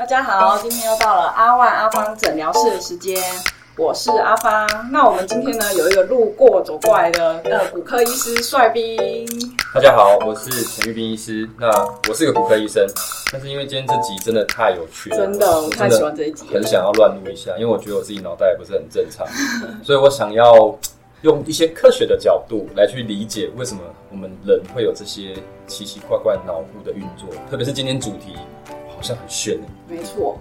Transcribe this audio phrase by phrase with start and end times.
[0.00, 3.22] 大家好，今天又到了阿万阿芳诊疗室的时间，
[3.76, 4.66] 我是阿芳。
[4.90, 8.96] 那我们今天呢有一个路过走过来的呃骨科医师帅兵。
[9.74, 11.46] 大家好，我是陈玉斌医师。
[11.58, 11.68] 那
[12.08, 12.82] 我是个骨科医生，
[13.30, 19.26] 但是因为今天这集真的太有趣了，真的我太喜欢这一集很想要乱录一下，因为我觉得我自己脑袋也不是很正常，
[19.84, 20.74] 所以我想要
[21.20, 25.34] 用一些科学的角度来去理解为什么我们人会有这些
[25.66, 28.34] 奇奇怪怪脑部的运作，特别是今天主题
[29.00, 30.38] 好像很炫呢没错。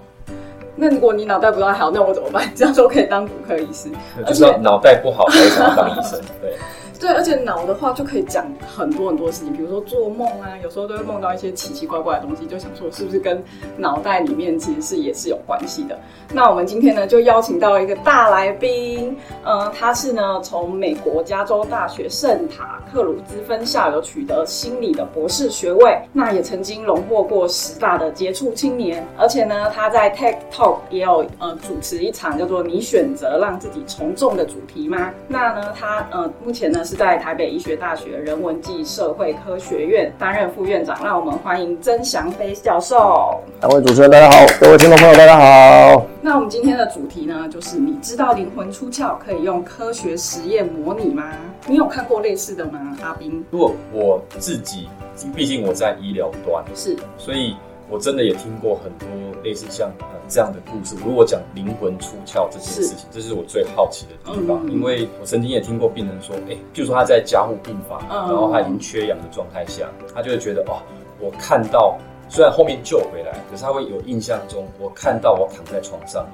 [0.75, 2.51] 那如果你脑袋不太好，那我怎么办？
[2.53, 3.89] 这样说可以当骨科医师，
[4.27, 6.57] 就是脑袋不好才会想要当医生，对。
[6.99, 13.41] 对，而且脑的话就可以讲很多很多事情，比如说做梦啊，有时候都会梦到一些奇奇怪怪的东西，就想说是不是跟
[13.77, 15.97] 脑袋里面其实是也是有关系的。
[16.33, 35.11] 那我们今天呢就邀请到一个大来宾，呃，他是呢从美国加州大学圣塔克鲁兹分校有取得心理的博士学位，那也曾经荣获过十大的杰出青年，而且呢他在 Tech Talk 也有呃主持一场叫做“你选择让自己从众”的主题吗？
[35.29, 43.39] 那呢他呃目前呢是在台北医学大学人文暨社会科学院担任副院长，让我们欢迎曾祥飞教授。
[43.61, 46.03] 两位主持人，大家好；各位听众朋友，大家好。
[46.19, 51.25] 那我们今天的主题呢，就是你知道灵魂出窍可以用科学实验模拟吗？
[51.67, 52.97] 你有看过类似的吗？
[53.03, 54.89] 阿斌如果我自己，
[55.35, 57.55] 毕竟我在医疗端，是所以
[57.89, 59.07] 我真的也听过很多
[59.43, 60.95] 类似像呃这样的故事。
[61.03, 70.79] 如果讲灵魂出窍这件事情，这是我最好奇的地方，嗯因为我曾经也听过病人说，哎、譬如说他在加护病房，嗯然后他已经缺氧的状态下，他就会觉得哦，
[71.19, 71.97] 我看到。
[72.31, 76.27] 虽然后面救回来，可是他会有印象中，我看到我躺在床上，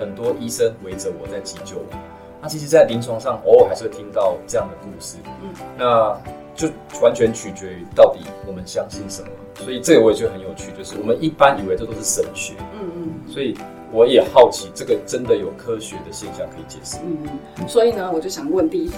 [0.00, 1.84] 很多医生围着我在急救我。
[2.40, 5.18] 那其实，在临床上偶尔还是会听到这样的故事。
[5.42, 6.18] 嗯那
[6.54, 6.68] 就
[7.02, 9.28] 完全取决于到底我们相信什么。
[9.56, 13.56] 所以这个我也觉得很有趣，就是我们一般以为这都是神学，嗯嗯所以
[13.92, 16.96] 我也好奇，这个真的有科学的现象可以解释？
[17.04, 17.18] 嗯
[17.58, 17.68] 嗯。
[17.68, 18.96] 所以呢，我就想问第一题，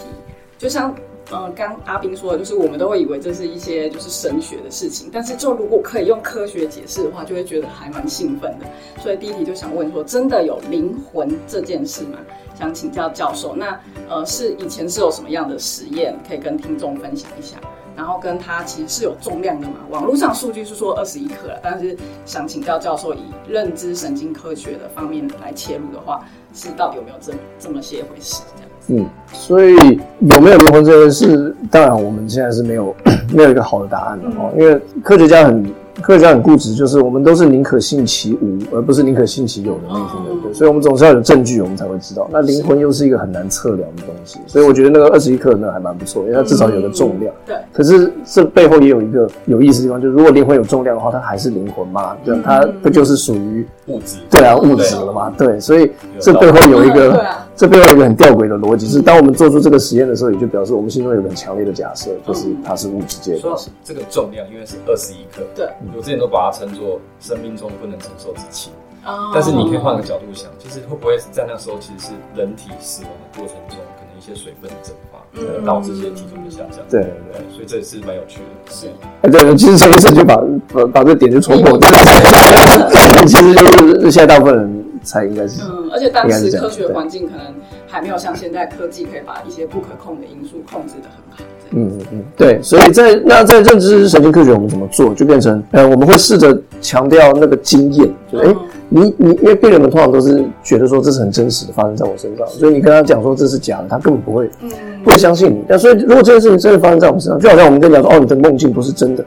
[0.57, 0.95] 就像
[1.31, 8.67] 呃刚阿斌说的，就是我们都会以为这是一些就是神学的事情，但是就如果可以用科学解释的话，就会觉得还蛮兴奋的。
[9.03, 12.19] 所以第一题就想问说，真的有灵魂这件事吗？
[12.57, 17.57] 想请教教授，那呃是以前是有什么样的实验可以跟听众分享一下？
[17.97, 19.75] 然后跟它其实是有重量的嘛？
[19.91, 28.43] 网络上数据是说二十一克了，但是想请教教授以认知神经科学的方面来切入的话，是到底有没有这这么些回事？
[28.57, 28.93] 这样子？
[28.95, 29.75] 嗯，所以
[30.21, 32.95] 有没有灵魂这件事，当然我们现在是没有
[33.33, 35.65] 没有一个好的答案的哦，因为科学家很
[36.03, 42.29] 科学家很固执，就是我们都是宁可信其无，而不是宁可信其有的那一群人，对，所以我们总是要有证据，我们才会知道。
[42.33, 47.33] 那灵魂又是一个很难测量的东西，所以我觉得那个二十一克那还蛮不错，因为它至少有个重量。
[47.47, 52.17] 对，可是这背后也有一个有意思的地方，就是如果灵魂有重量的话，它还是灵魂吗？
[52.25, 55.33] 对，它不就是属于物质对啊物质了嘛？
[55.39, 57.25] 对，所以这背后有一个
[57.57, 63.63] 这背后有一个很吊诡的逻辑，是当我们做出这个实验的时候，也就表示我们心中有个很强烈的假设，就是它是物质界的说到。
[63.85, 68.73] 这个重量，因为是二十一克，对，我之前都把它称作生命中不能承受之轻。
[69.07, 75.21] 哦但是你可以换个角度想，就是会不会在那时候其实是人体死亡的过程中，可能一些水分的蒸发，
[75.67, 76.81] 导致一些体重的下降。
[76.89, 78.73] 对对对，所以这也是蛮有趣的。
[78.73, 78.87] 是
[79.21, 80.41] 哎，对，其实陈医生就把
[80.73, 81.79] 把把这点就戳破，
[83.29, 87.47] 其实就是现在大部分人猜应该是嗯，而且当时科学环境可能
[87.87, 91.45] 还没有像现在科技可以把一些不可控的因素控制的很好。
[91.77, 98.57] 嗯嗯嗯，对，所以在那在认知神经科学我们怎么做，就变成呃，我们会试着强调那个经验，就是哎、嗯
[98.91, 104.71] 你你因为病人们通常都是觉得说这是很真实的发生在我身上，所以你跟他讲说这是假的，他根本不会嗯
[105.03, 105.65] 不会相信你。
[105.67, 109.25] 但所以如果这件事情真的发生在我们身上，就好像我们跟你讲说哦，你的梦境不是真的，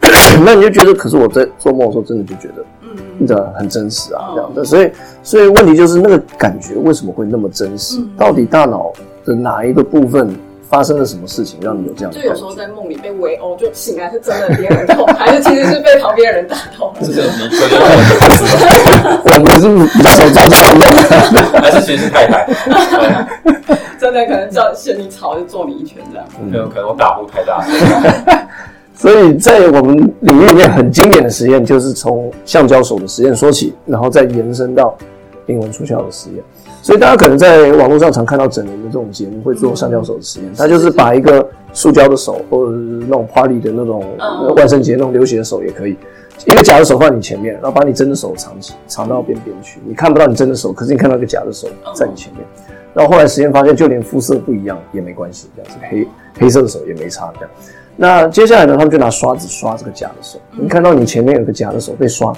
[0.44, 2.87] 那你就觉得，可是我在做梦的时候真的就觉得嗯
[3.26, 4.90] 的很真实啊哦，这样的，所以
[5.22, 8.10] 所以问题就是那个感觉为什么会那么真实嗯？
[8.16, 8.92] 到底大脑
[9.24, 10.34] 的哪一个部分
[10.68, 12.20] 发生了什么事情，让你有这样的？
[12.20, 16.92] 就有时候在梦里被围殴，就醒来是真的别人痛，还是其实是被旁边人打痛？
[17.00, 19.20] 这是你昨天问的？
[19.24, 21.60] 我们是比较少做这种的。
[21.60, 22.46] 还是其实是太太？
[23.98, 26.26] 真的可能叫嫌你吵就揍你一拳这样。
[26.52, 27.74] 有可能我打呼太大声。
[28.98, 34.98] 所以在我们领域里面很经典的实验，就是从橡胶手的实验说起，然后再延伸到
[35.46, 36.42] 灵魂出窍的实验。
[36.82, 45.96] 所以大家可能在网络上常看到整人的这种节目会做橡胶手的实验，它就是把一个塑胶的手，或者是那种 party 的那种嗯万圣节那种流血的手也可以，
[46.46, 52.42] 一个假的手放你前面，然后把你真的手藏起，藏到边边去，你看不到你真的手，可是你看到一个假的手在你前面。
[52.94, 56.08] 然后后来实验发现，就连肤色不一样也没关系，这样子黑
[56.40, 57.50] 黑色的手也没差这样。
[58.00, 62.32] 那接下来呢，他们就拿刷子刷这个假的手，你看到你前面有个假的手被刷，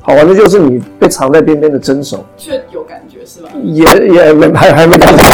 [0.00, 3.50] 好玩的就是你被藏在边边的真手，却有感觉是吧？
[3.60, 5.24] 也也没还还没看到，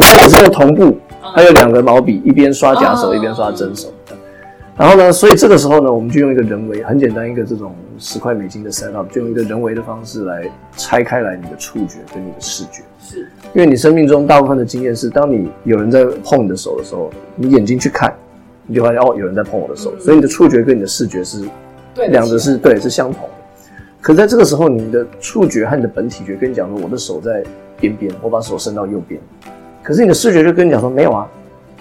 [0.00, 3.14] 这个时候同步，还有两个毛笔，一边刷假手，哦。
[3.14, 3.92] 一边刷真手。
[4.74, 12.82] 然后呢，所以这个时候呢，我们就用一个人为很简单一个这种十块美金的 set up，就用一个人为的方式来拆开来你的触觉跟你的视觉。
[12.98, 18.12] 是，因为你生命中大部分的经验是，当你有人在碰你的手的时候，你眼睛去看，
[18.66, 21.42] 你就发现哦，有人在碰我的手，嗯所以你的触觉跟你的视觉是
[21.94, 23.28] 对两者是对是相同的。
[24.00, 27.42] 可是在这个时候，你的触觉和你的本体觉跟你讲说，我的手在
[27.80, 29.20] 边边，我把手伸到右边。
[29.82, 31.28] 可是你的视觉就跟你讲说，没有啊，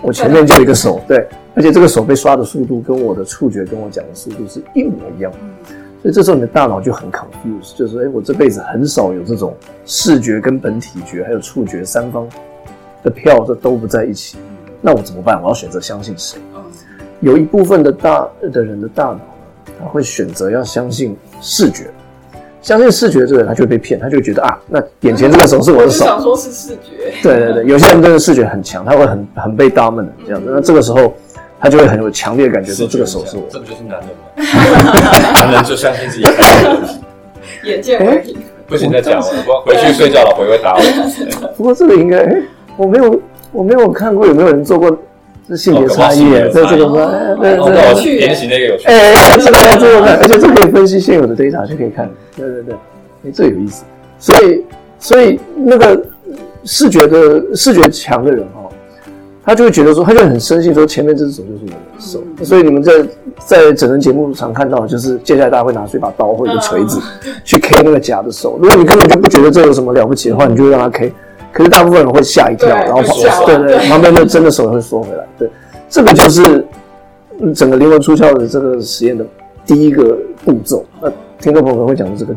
[0.02, 5.32] 我前面就有一个手，对，而且这个手被刷的速度跟我的触觉跟我讲的速度是一模一样
[6.02, 12.28] 所以这时候你的大脑就很 confused，就是说，哎，我这辈子很少有这种视觉跟本体觉还有触觉三方
[13.04, 14.38] 的票，这都不在一起，
[14.82, 15.42] 那我怎么办？
[15.42, 16.40] 我要选择相信谁？
[16.56, 16.63] 嗯
[17.24, 19.22] 有一部分的大的人的大脑呢，
[19.80, 21.86] 他会选择要相信视觉，
[22.62, 31.14] 相信视觉这个人，他就会被骗，他就会觉得啊，那眼前这个手是我的手， 就想说是视觉，对对对，有些人真的视觉很强，他会很很被 dominant 这样子，那这个时候
[31.60, 33.44] 他就会很有强烈的感觉说这个手是我。
[33.50, 35.34] 这不就是男人吗？
[35.40, 36.26] 男人就相信自己。
[37.64, 38.36] 眼见为凭。
[38.68, 40.82] 不行，再讲了，我回去睡觉，老婆也会打我。
[41.56, 42.42] 不过这个应该，哎
[42.76, 43.22] 我没有
[43.52, 44.98] 我没有看过有没有人做过这
[45.58, 48.86] 性别差异在这个哦哎对哦，对那我对，点起那个有趣。
[48.88, 52.76] 哎，这个这个看，而且这可以分析现有的 data 就可以看，对对对，
[53.26, 53.84] 哎，这有意思。
[54.18, 54.64] 所以
[55.00, 56.02] 所以那个
[56.64, 58.72] 视觉的视觉强的人哈、哦，
[59.46, 62.24] 他就会觉得说，他就很深信说前面这只手就是我的手。
[62.46, 62.94] 所以你们在
[63.46, 67.02] 在整人节目常看到，就是接下来大家会拿出一把刀或一个锤子
[67.44, 68.58] 去 K 那个假的手。
[68.62, 71.12] 如果你根本就不觉得这有什么了不起的话，你就会让他 K。
[71.54, 75.24] 可是大部分人会吓一跳，然后跑对对，旁边的真的手会缩回来。
[75.38, 75.50] 对，
[75.88, 76.66] 这个就是
[77.40, 79.24] 嗯整个灵魂出窍的这个实验的
[79.66, 80.84] 第一个步骤。
[81.00, 81.10] 那
[81.40, 82.36] 听众朋友可能会讲说这个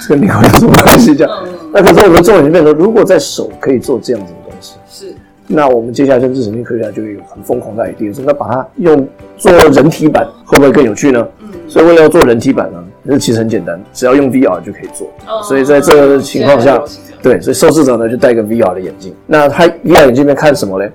[0.00, 1.14] 这个灵魂有什么关系？
[1.14, 5.14] 这样，嗯，那可是我们重点就变成，如果在手可以做这样子的东西，是，
[5.46, 9.06] 那我们接下来就是神经科学家就会有很疯狂的 idea，说那把它用
[9.36, 11.26] 做人体版会不会更有趣呢？
[11.40, 15.06] 嗯，所以为了要做人体版呢，那其实很简单，只要用 VR 就可以做。
[15.28, 16.82] 哦所以在这个情况下
[17.22, 19.14] 对，所以受试者呢就戴一个 VR 的眼镜。
[19.26, 20.90] 那他 VR 眼镜里面看什么呢？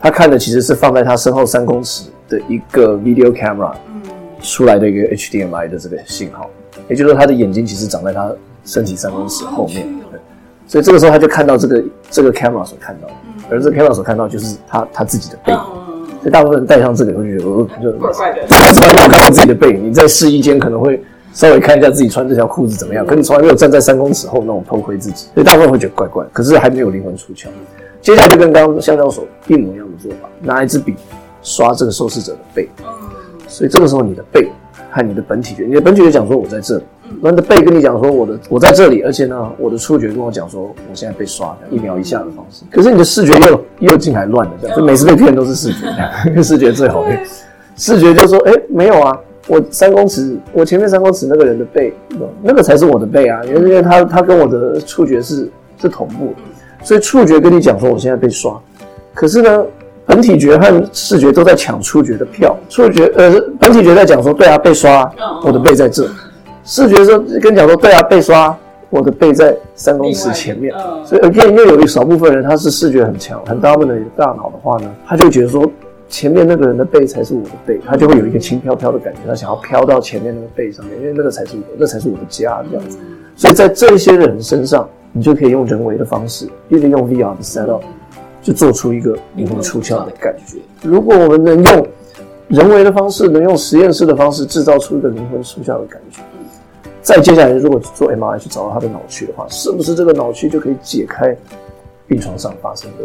[0.00, 4.00] 他看的其实是放在他身后三公尺的一个 video camera 嗯，
[4.40, 6.48] 出来的一个 HDMI 的这个信号，
[6.88, 8.32] 也就是说他的眼睛其实长在他
[8.64, 9.84] 身体三公尺后面。
[10.12, 10.20] 对，
[10.68, 15.58] 所以这个时候他就看到这个这个 camera 所看到的，嗯而这个 camera 所看到就是他他自己的背影。
[15.58, 19.88] 嗯，所以大部分人戴上这个，会觉得呃，就怪怪的，从来没有看到自己的背影。
[19.88, 21.02] 你在试衣间可能会
[21.32, 26.24] 稍微看一下自己穿这条裤子怎么样，可你从来没有站在三公尺后那种偷窥自己，所以大部分人会觉得怪怪。
[26.32, 27.46] 可是还没有灵魂出窍。
[28.00, 30.94] 接下来就跟刚刚橡胶手一模一样的做法，拿一支笔
[31.42, 32.86] 刷这个受试者的背，嗯，
[33.46, 34.48] 所以这个时候你的背
[34.90, 36.84] 和你的本体觉，你的本体觉讲说我在这里，
[37.20, 42.62] 那你的背跟你讲说我的我在这里，而且呢，我的触觉跟我讲说我现在被刷，一秒一下的方式。
[42.70, 45.86] 可是你的视觉又又进来乱了，这样，每次被骗都是视觉，
[46.42, 47.20] 视觉最好骗。
[47.76, 51.92] 视觉就说，哎、没有啊，我三公尺，我前面三公尺那个人的背，
[52.42, 55.50] 那个才是我的背啊，因为因为他他跟我的触觉是
[55.80, 56.34] 是同步，
[56.82, 58.60] 所以触觉跟你讲说我现在被刷，
[59.14, 59.64] 可是呢，
[60.04, 65.10] 本体觉和视觉都在抢触觉的票，触觉呃本体觉在讲说，对啊，被刷
[65.42, 66.06] 我的背在这，
[66.62, 68.58] 视觉说跟你讲说，对啊，被刷啊，
[68.90, 70.74] 我的背在三公尺前面，
[71.04, 75.70] 所以 again 又有一少部分人他是视觉很强、很 dominant 的大脑的话呢，他就觉得说
[76.08, 82.98] 前面那个人的背才是我的背，他就会有一个轻飘飘的感觉，他想要飘到前面那个背上面，因为那个才是我，那才是我的家这样子。
[83.36, 87.82] 所以在这些人身上，你就可以用人为的方式，一直用 VR 的 setup，
[88.42, 90.56] 就做出一个灵魂出窍的感觉。
[90.82, 91.86] 如果我们能用
[92.48, 96.22] 人为的方式，能用实验室的方式制造出一个灵魂出窍的感觉，
[97.02, 101.36] 再接下来如果做 MRI 去找到他的脑区的话，是不是这个脑区就可以解开
[102.06, 103.04] 病床上发生的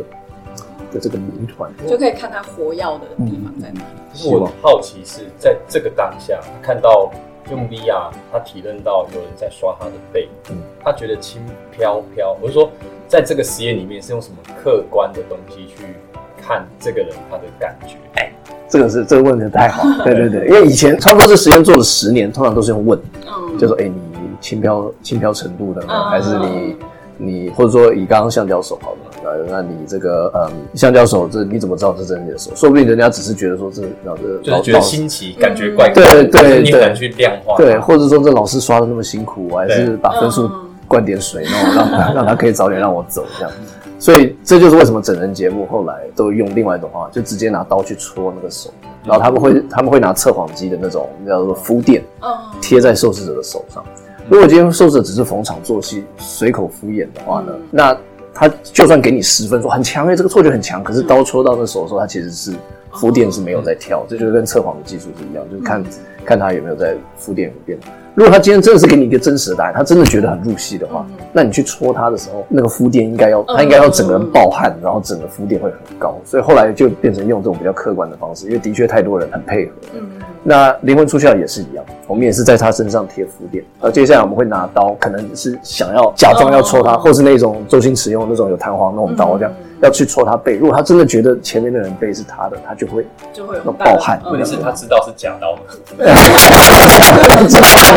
[0.94, 1.72] 的这个谜团？
[1.88, 3.86] 就可以看他活药的地方在哪里。
[4.12, 7.12] 可是我好奇是在这个当下，看到
[7.52, 12.38] 用 VR，他体认到有人在刷他的背，嗯他觉得轻飘飘。
[12.42, 12.70] 我是说，
[13.08, 15.96] 在这个实验里面是用什么客观的东西去
[16.42, 17.96] 看这个人他的感觉？
[18.16, 18.32] 哎
[18.70, 24.02] 这个是这个问题太好， 对对对，因为以前差不多这实验做了十年，通常都是用问，嗯，就说哎、你
[24.42, 26.76] 轻飘轻飘程度的呢，嗯还是你
[27.18, 32.52] 你或者说以刚刚橡胶手好了，那那你这个嗯橡胶手这你怎么知道这是你的手？
[32.56, 36.80] 说不定人家只是觉得说这老这就是觉得新奇，感觉怪怪的，对对但是你对。
[36.80, 37.56] 很难去量化。
[37.58, 40.70] 对，或者说这老师刷的那么辛苦，我还是把分数嗯。
[40.86, 43.52] 灌点水，然后让他让他可以早点让我走这样。
[43.98, 48.70] 所以这就是为什么整人节目后来都用另外一种方法，就直接拿刀去戳那个手，
[49.04, 52.30] 然后他们会他们会拿测谎机的那种叫做敷垫嗯，
[52.62, 53.84] 贴在受试者的手上，
[54.30, 57.62] 如果今天受试者只是逢场作戏、随口敷衍的话呢，嗯。
[57.72, 57.98] 那
[58.34, 62.54] 他就算给你十分说很强哎、这个错觉很强，可是刀戳到那手的时候，他其实是
[62.94, 65.84] 浮点是没有在跳，这就是跟测谎的技术是一样，就是看、
[66.26, 67.78] 看他有没有在敷垫有变。
[68.16, 79.72] 如果他今天真的是给你一个真实的答案，他真的觉得很入戏的话，那你去戳他的时候，那个敷垫应该要他应该要整个人暴汗，然后整个敷垫会很高，所以后来就变成用这种比较客观的方式，因为的确太多人很配合。
[79.96, 80.10] 嗯
[80.46, 83.64] 那灵魂出窍也是一样，我们也是在他身上贴敷垫。
[83.80, 89.54] 而接下来我们会拿刀，可能是想要假装要戳他，哦或是那种周星驰用那种有弹簧那种刀，这样、
[89.84, 90.56] 要去戳他背。
[90.56, 95.56] 如果他真的觉得前面的人背是他的，他就会就会有暴汗嗯问题是他知道是假刀，
[97.48, 97.94] 知道他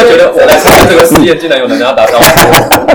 [0.00, 2.18] 会觉得我来参加这个实验，竟然有人拿打刀。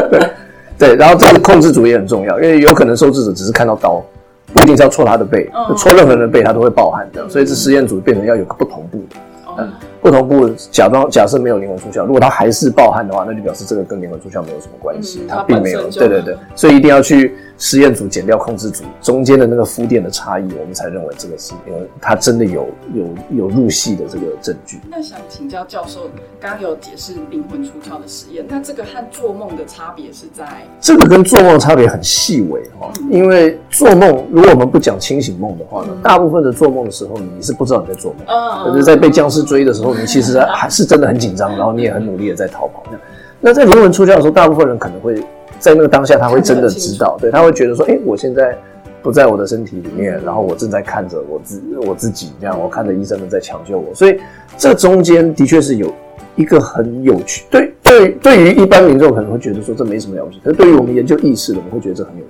[0.78, 4.04] 对，然后这个控制组也很重要，因为有可能受试者只是看到刀，
[4.52, 9.16] 不一定是要戳他的背，嗯戳任何人的背他都会暴汗的，所以这实验组变成要有个不同步的。
[9.46, 9.68] 哦
[10.02, 15.90] 不同步假装假设没有灵魂出窍，如果他还是暴汗的话，那就表示这个跟灵魂出窍没有什么关系，嗯他并没有。
[15.92, 24.80] 对对对，所以一定要去实验组减掉控制组中间的那个敷垫的差异，我们才认为这个是因为他真的有有有入戏的这个证据。
[24.90, 30.46] 那想请教教授，刚刚有解释灵魂出窍的实验，那这个和做梦的差别是在
[30.80, 38.22] 这个跟做梦的差别很细微哈，因为做梦如果我们不讲清醒梦的话呢，大部分的做梦的时候你是不知道你在做梦。
[38.28, 42.84] 嗯就是在被僵尸追的时候，你其实还是真的很紧张，然后你也很努力的在逃跑。
[42.92, 42.98] 那
[43.40, 45.16] 那在灵魂出窍的时候，大部分人可能会
[45.60, 48.58] 在那个当下，他会真的知道，对，他会觉得说，哎、我现在
[49.02, 54.20] 不在我的身体里面，然后我正在看着我自 我自己，这样我看着医生们在抢救我，所以
[54.58, 55.92] 这中间的确是有
[56.36, 62.24] 一个很有趣，对对，对于一般民众可能会觉得说这没什么了不起，可是对于我们研究意识的，我们会觉得这很有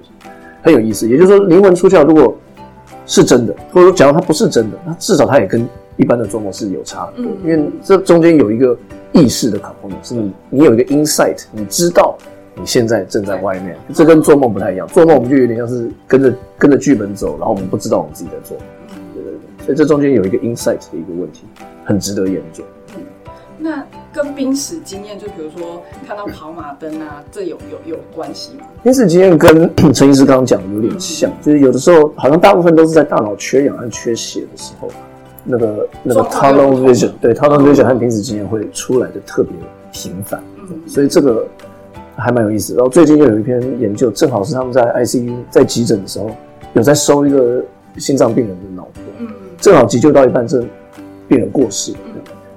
[0.64, 1.08] 很有意思。
[1.10, 2.36] 也就是说，灵魂出窍如果
[3.06, 5.68] 是真的，或者说假如它不是真的，那至少它也跟
[6.02, 8.76] 一般的做梦是有差的，嗯因为这中间有一个
[9.12, 12.18] 意识的 component，是你你有一个 insight，你知道
[12.56, 14.88] 你现在正在外面，这跟做梦不太一样。
[14.88, 18.66] 做梦我们就有点像是跟着跟着剧本走，然后我们不知道我们自己在做梦，
[19.14, 21.44] 对对对，所以这中间有一个 insight 的一个问题，
[21.86, 22.64] 很值得研究。
[23.64, 27.56] 那跟濒死经验，就比如说看到跑马灯啊，这有
[27.86, 28.66] 有有关系吗？
[28.82, 34.88] 濒死经验跟 陈医师刚刚讲的有点像，就是有的时候好像大部分都是在大脑缺氧和缺血的时候，
[35.44, 39.52] 那个那个 tunnel vision，对 tunnel vision 和濒死经验会出来的特别
[39.92, 40.80] 频繁，嗯。
[40.88, 41.46] 所以这个
[42.16, 42.74] 还蛮有意思。
[42.76, 46.30] 然后最近又有一篇研究，正好是他们在 ICU 在急诊的时候
[46.74, 47.64] 有在收一个
[47.98, 49.28] 心脏病人的脑波，嗯。
[49.60, 50.64] 正好急救到一半，这
[51.28, 51.92] 病人过世，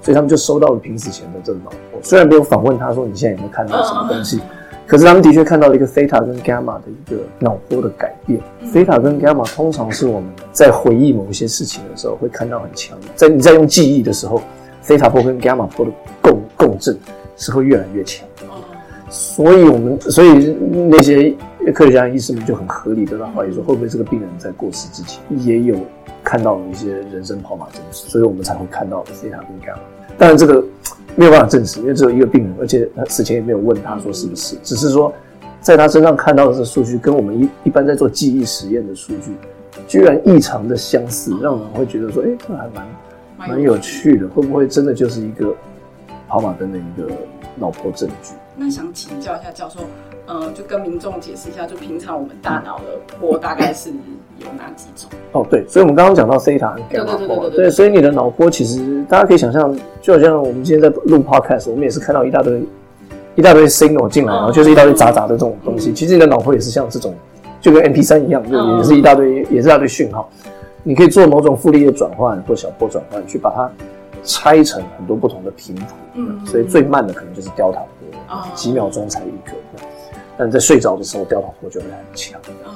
[0.00, 2.00] 所以他们就收到了平死前的这个脑波。
[2.02, 4.40] 虽然没有访问他说你现在有没有看到什么东西，
[4.86, 8.40] 可是他们的确看到了一个 theta 跟 gamma 的一个脑波的改变。
[8.72, 14.42] theta 跟 gamma 通常是我们在回忆某一些事情的时候会看到很强，在你在用记忆的时候
[14.84, 16.98] ，theta 波跟 gamma 波的共共振
[17.36, 18.26] 是会越来越强。
[18.48, 18.60] 哦
[19.10, 20.56] 所以我们，所以
[20.90, 21.32] 那些
[21.72, 25.76] 科学家、医生们就很合理的在怀疑说，会不会这个病人在过世之前也有
[26.24, 29.78] 看到了一些人生跑马灯，所以我们才会看到非常跟 gamma。
[30.18, 30.64] 当然，这个
[31.16, 35.12] 没有办法证实，因为只有一个病人，而且他死前也没有问他说是不是，只是说
[35.60, 39.32] 在他身上看到的这数据跟我们一一般在做记忆实验的数据，
[39.86, 42.86] 居然异常的相似，让人会觉得说，哎、这还蛮
[43.36, 45.54] 蛮有趣的，会不会真的就是一个
[46.28, 47.08] 跑马灯的一个
[47.56, 48.34] 脑波证据？
[48.56, 49.80] 那想请教一下教授，
[50.26, 52.84] 呃，就跟民众解释一下，就平常我们大脑的
[53.20, 53.90] 波大概是
[54.38, 55.10] 有哪几种？
[55.32, 62.62] 哦，对，所以我们刚刚讲到 theta gamma 波，对对所以你的脑波其实大家可以想象，就好像我们今天在录 podcast，我们也是看到一大堆
[63.34, 65.92] 一大堆 signal 进来，嗯然后就是一大堆杂杂的这种东西。
[65.92, 67.14] 其实你的脑波也是像这种，
[67.60, 70.28] 就跟 MP 3一样，就嗯也是一大堆，也是一大堆讯号。
[70.82, 73.70] 你可以做某种复利的转换或小波转换，去把它
[74.22, 75.82] 拆成很多不同的频谱。
[76.14, 79.52] 嗯所以最慢的可能就是 delta 波哦，几秒钟才一个。
[80.36, 82.40] 但在睡着的时候，delta 波就会很强。
[82.64, 82.70] 哦，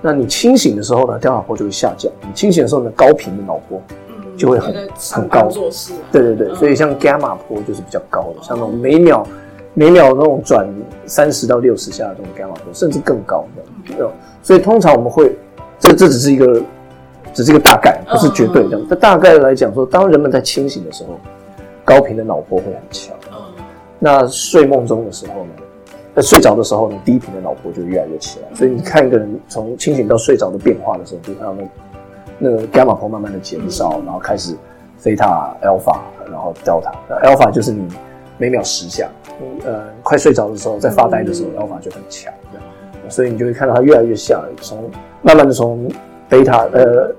[0.00, 2.10] 那你清醒的时候呢，delta 波就会下降。
[2.22, 9.26] 你清醒的时候呢，高频的脑波，嗯就会很觉得上班做事啊，对对对，嗯所以像 gamma 波就是比较高的，像那种每秒
[9.74, 10.68] 每秒那种转
[11.06, 13.96] 三十到六十下的这种 gamma 波，甚至更高的。
[13.96, 14.06] 对
[14.42, 15.36] 所以通常我们会，
[15.78, 16.62] 这这只是一个
[17.34, 18.86] 只是一个大概，不是绝对这样。
[18.88, 21.18] 但大概来讲说，当人们在清醒的时候，
[21.84, 23.14] 高频的脑波会很强。
[23.32, 23.36] 嗯
[24.02, 25.50] 那睡梦中的时候呢，
[26.14, 28.54] 在睡着的时候呢，低频的脑波就越来越起来。
[28.54, 31.68] 所以你看一个人从清醒到睡着的变化的时候，就看到那
[32.38, 34.54] 那个 gamma 波慢慢的减少，然后开始
[35.02, 35.98] theta、alpha，
[36.30, 36.92] 然后 delta。
[37.08, 37.86] 那 alpha 就是你
[38.38, 39.08] 每秒十下，
[39.40, 39.46] 嗯。
[39.64, 42.32] 呃，快睡着的时候，在发呆的时候、alpha 就很强，
[43.08, 44.90] 所以你就会看到它越来越下来，从
[45.22, 45.88] 慢慢的从
[46.28, 47.12] beta 呃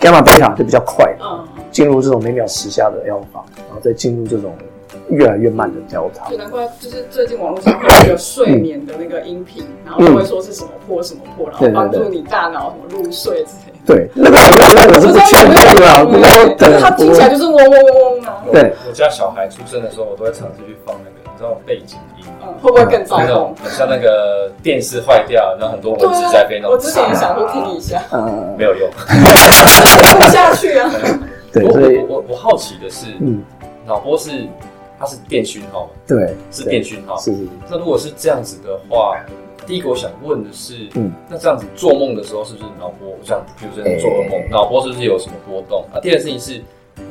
[0.00, 1.46] gamma beta 就比较快，嗯。
[1.70, 4.52] 进入这种每秒十下的 alpha，然后再进入这种
[5.08, 6.36] 越来越慢的交叉就。
[6.36, 13.80] 难怪就是最近网络上会有一个睡眠的那个音频，然后就会说是什么破什么破，然后对对帮助你大脑什么入睡之类的。
[13.86, 14.36] 对，那个
[14.74, 15.54] 那个我是不确定
[15.84, 22.24] 啦，不过但是它听起来对就是嗡嗡嗡嗡啊，对我家小孩出生的时候，我都会尝试去放那个，你知道背景音。
[22.42, 23.54] 嗯，会不会更糟那糕种？
[23.62, 26.72] 很像那个电视坏掉，然后很多蚊子在飞那种。
[26.72, 28.88] 我之前也想说听一下，嗯没有用。
[29.08, 30.90] 听不下去啊。
[31.52, 33.42] 对，我所以我我我好奇的是，嗯
[33.86, 34.30] 脑波是
[35.00, 35.90] 它是电讯号吗？
[36.06, 37.18] 对是电讯号。
[37.18, 39.16] 是是是那如果是这样子的话，
[39.66, 45.84] 第一个我想问的是，嗯那这样子做梦的时候是不是脑波像比如说你做噩梦哎，脑波是不是有什么波动？
[45.92, 46.62] 啊，第二个事情是。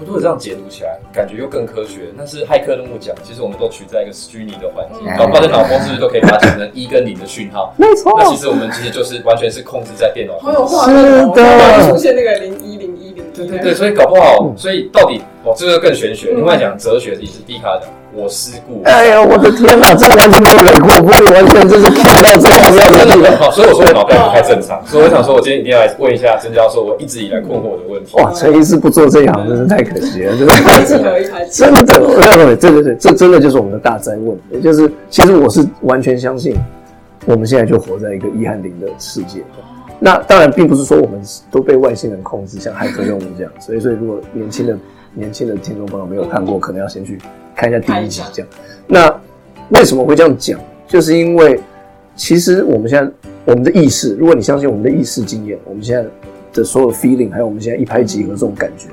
[0.05, 2.11] 如果这样解读起来，感觉又更科学。
[2.17, 7.73] 但是骇客任务讲，其实我们都处在一个虚拟的环境，嗯搞不好这脑波是不是都可以把它讲成一跟零的讯号？
[7.77, 10.79] 没错那其实我们其实就是完全是控制在电脑好有上。
[10.79, 11.41] 画面哦，是
[11.87, 16.31] 的出现那个零一零一零一，对对对，所以搞不好，嗯所以到底哦，这个更玄学。
[16.33, 18.81] 嗯另外讲哲学，也是低卡讲我失故。
[18.83, 23.37] 哎呀，我的天哪，这完全没有蕊过，不是完全就是看到这样子的地方。
[23.37, 28.15] 好，所以我说我脑袋不太正常，所以我想说，我今天一定要来问一下曾教授，我一直以来困惑的问题。
[28.17, 30.53] 哇，陈医师不做这一行真是太可惜了，真的。
[31.51, 34.37] 真的，对对对，这真的就是我们的大灾问。
[34.51, 36.55] 也就是，其实我是完全相信，
[37.25, 39.43] 我们现在就活在一个一和零的世界。
[39.99, 43.51] 那当然，并不是说我们都被外星人控制，像骇客任务这样。
[43.59, 44.77] 所以，所以如果年轻的
[45.13, 47.19] 年轻的听众朋友没有看过，可能要先去
[47.59, 48.49] 看一下第一集这样。
[48.87, 49.21] 那
[49.69, 50.57] 为什么会这样讲？
[50.87, 51.59] 就是因为
[52.15, 53.11] 其实我们现在
[53.45, 56.09] 我们的意识，如果你相信我们的意识经验，我们现在
[56.53, 58.87] 的所有 feeling，还有我们现在一拍即合这种感觉，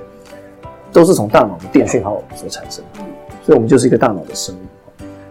[0.92, 2.84] 都是从大脑的电讯号所产生。
[3.44, 4.58] 所以我们就是一个大脑的生物。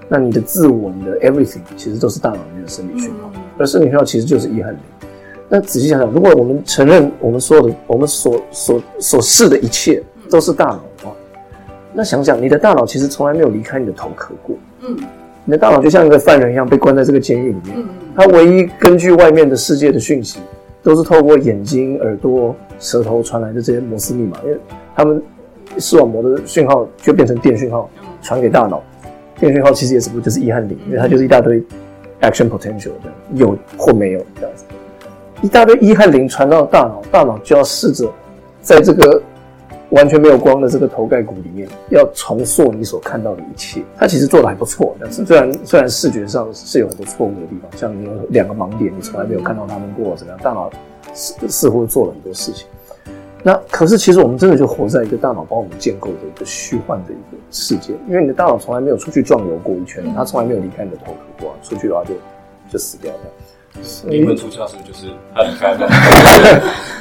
[0.08, 4.80] 那你的自我、你的 everything，其实都是大脑里面的生理讯号，而生理讯号其实就是一和零。
[5.50, 10.84] 那仔细想想，如果我们承认我们所有的、我们所所所示的一切都是大脑，
[11.96, 14.56] 那想想你的大脑其实从来没有离开你的头壳过。
[14.82, 14.98] 嗯
[15.48, 17.86] 你的大脑就像一个犯人一样被关在这个监狱里面，嗯
[18.16, 20.40] 它唯一根据外面的世界的讯息，
[20.82, 24.58] 都是透过眼睛、耳朵、舌头传来的这些摩斯密码，因为
[24.96, 25.22] 他们
[25.78, 27.88] 视网膜的讯号就变成电讯号
[28.24, 28.82] 传给大脑。
[29.38, 31.62] 电讯号其实也只不过就是一和零，因为它就是一大堆
[32.22, 34.66] action potential 这样，有或没有这样子。
[35.42, 38.10] 一大堆一和零传到大脑，大脑就要试着
[38.62, 39.22] 在这个
[39.96, 43.82] 完全没有光的这个头盖骨里面，要重塑你所看到的一切。
[43.98, 50.40] 它其实做的还不错，但是虽然虽然视觉上是有很多错误的地方，像你有两个盲点，你从来没有看到他们过，怎么样？
[50.44, 50.70] 大脑
[51.14, 52.68] 似似乎做了很多事情。
[53.42, 62.16] 那可是其实我们真的就活在一个大脑帮我们建构的一个虚幻的一个世界，因为你的大脑从来没有出去壮游过一圈，它从来没有离开你的头壳过，出去的话就
[62.70, 63.20] 就死掉了。
[64.08, 65.88] 灵魂出窍是不是就是 他离开了？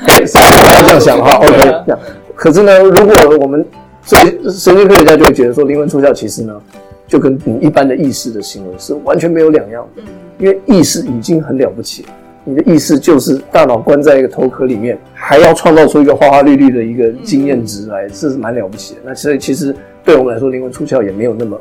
[0.07, 1.99] 对，是这样想哈，OK，这样。
[2.35, 3.65] 可是呢，如果我们
[4.03, 6.61] 所以神经科学家就会觉得说，灵魂出窍其实呢，
[7.07, 12.09] 就跟你一般的意识的行为是完全没有两样的，嗯因为意识已经很了不起了。
[12.47, 19.01] 你的意识就是大脑关在一个头壳里面，还要创造出一个花花绿绿的一个经验值来，这是蛮了不起的。
[19.05, 21.59] 那所以其实对我们来说，灵魂出窍也没有那么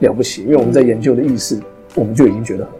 [0.00, 1.58] 了不起，因为我们在研究的意识，
[1.94, 2.72] 我们就已经觉得很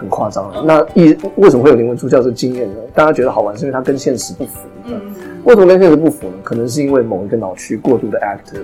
[0.00, 0.64] 很夸张了。
[0.66, 2.80] 那意为什么会有灵魂出窍这经验呢？
[2.94, 4.60] 大家觉得好玩，是因为它跟现实不符。
[4.86, 4.98] 嗯
[5.44, 6.34] 为什么跟现实不符呢？
[6.42, 8.60] 可能是因为某一个脑区过度的 active，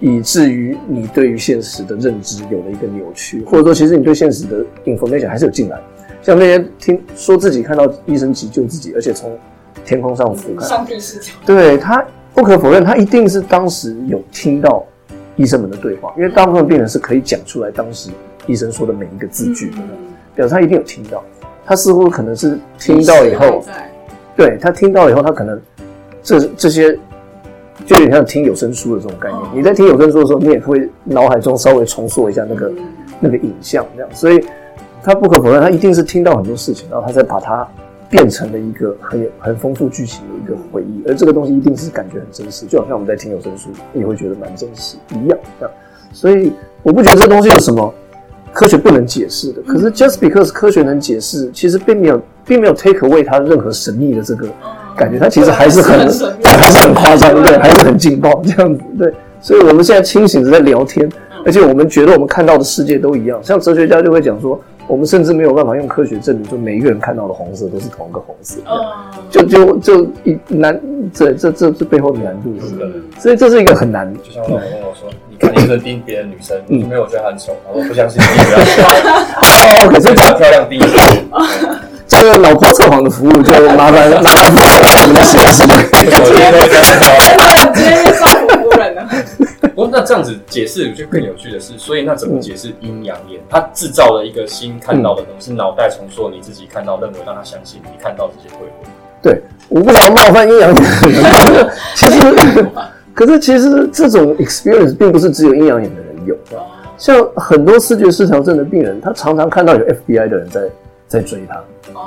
[0.00, 5.78] 以至于你对于现实的认知有了一个扭曲，或者说其实你对现实的 information 还是有进来。
[6.22, 9.36] 像那些听说自己看到医生急救自己，而且从
[9.84, 14.84] 天空上俯瞰，上帝视角，对他不可否认，他一定是当时有听到
[15.36, 18.10] 医生们的对话，因为大部分病人是可以讲出来当时
[18.46, 19.76] 医生说的每一个字句的，
[20.34, 21.22] 表示他一定有听到。
[21.64, 23.62] 他似乎可能是听到以后，
[24.36, 25.60] 对他听到以后，他可能
[26.22, 26.92] 这这些
[27.86, 29.40] 就有点像听有声书的这种概念。
[29.40, 32.72] 哦你在听有声书的时候，你也会脑海中稍微重塑一下那个
[33.20, 34.10] 那个影像，这样。
[34.12, 34.44] 所以
[35.02, 37.66] 他不可否认，他一定是听到很多事情，然后他再把它
[38.10, 45.38] 变成了一个很有很丰富剧情的一个回忆，而这个东西一定是感觉很真实，就好像我们在听有声书，你会觉得蛮真实一样。
[45.60, 45.74] 这样，
[46.12, 47.94] 所以我不觉得这东西有什么
[48.52, 49.62] 科学不能解释的。
[49.62, 54.46] 可是 just because 科学能解释，其实并没有并没有 take away 它任何神秘的这个
[54.96, 59.12] 感觉，它其实还是很对，还是很夸张，对，还是很劲爆这样子，对。
[59.40, 61.10] 所以我们现在清醒着在聊天，
[61.44, 63.40] 而且我们觉得我们看到的世界都一样。
[63.42, 68.60] 像哲学家就会讲说，我们甚至没有办法用科学证明说每一个人看到的红色都是同一个红色，
[69.28, 70.80] 就就就一难，
[71.12, 72.76] 这这这这背后的难度是，
[73.20, 74.14] 所以这是一个很难。
[74.22, 80.86] 就像我老公跟我说，你看医生盯别的女生，嗯没有我觉得她很丑，我说不相信，你不要笑，哦，OK，这她漂亮第一次。
[82.06, 84.44] 这个老婆测谎的服务就麻烦麻烦
[85.02, 85.62] 我们的实验室。
[85.64, 86.84] 我今天都会这样
[87.74, 87.94] 今天
[88.78, 89.02] 人呢，
[89.74, 93.40] 我那这样子解释就更有趣的是，所以那怎么解释阴阳眼？
[93.48, 98.90] 它制造了一个新看到的东西，脑袋重塑你自己看到，认为让他相信你看到这些鬼魂。
[99.22, 100.84] 对，我不想冒犯阴阳眼，
[101.94, 102.18] 其实，
[103.14, 106.36] 可是其实这种 experience 并不是只有阴阳眼的人有，
[106.96, 110.60] 像很多视觉失调症的病人，他常常看到有 FBI 的人在
[111.08, 111.60] 在追他，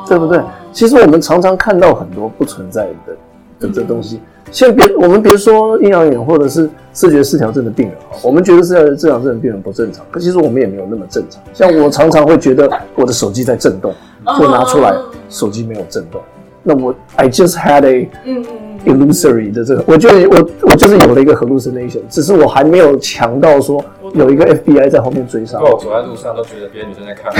[0.07, 0.41] 对不对？
[0.71, 4.19] 其实我们常常看到很多不存在的的这东西。
[4.51, 11.41] 先别，我们别说阴阳眼或者是视觉失调症的病人哈，我们觉得视觉失调症的病人不正常，可其实我们也没有那么正常。
[11.53, 14.95] 像我常常会觉得我的手机在震动，我拿出来
[15.29, 16.21] 手机没有震动，
[16.63, 18.74] 那我 I just had a 嗯嗯。
[18.85, 25.61] Illusory 的这个，我觉得我我就是有了一个 hallucination，只是我还没有强到说有一个 FBI 在后面追上。
[25.61, 27.33] 我走在路上都觉得别的女生在看。